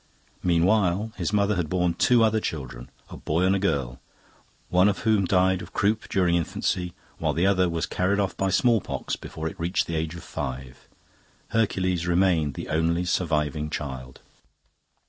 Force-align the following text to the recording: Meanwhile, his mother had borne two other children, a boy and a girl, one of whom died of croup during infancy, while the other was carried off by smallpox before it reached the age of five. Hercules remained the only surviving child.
Meanwhile, 0.41 1.11
his 1.17 1.31
mother 1.31 1.55
had 1.57 1.69
borne 1.69 1.93
two 1.93 2.23
other 2.23 2.39
children, 2.39 2.89
a 3.11 3.17
boy 3.17 3.43
and 3.43 3.55
a 3.55 3.59
girl, 3.59 4.01
one 4.69 4.89
of 4.89 5.01
whom 5.05 5.25
died 5.25 5.61
of 5.61 5.73
croup 5.73 6.09
during 6.09 6.33
infancy, 6.33 6.95
while 7.19 7.33
the 7.33 7.45
other 7.45 7.69
was 7.69 7.85
carried 7.85 8.19
off 8.19 8.35
by 8.35 8.49
smallpox 8.49 9.15
before 9.15 9.47
it 9.47 9.59
reached 9.59 9.85
the 9.85 9.95
age 9.95 10.15
of 10.15 10.23
five. 10.23 10.87
Hercules 11.49 12.07
remained 12.07 12.55
the 12.55 12.69
only 12.69 13.05
surviving 13.05 13.69
child. 13.69 14.21